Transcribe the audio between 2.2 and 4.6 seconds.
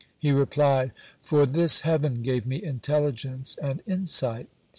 gave me intelligence and insight."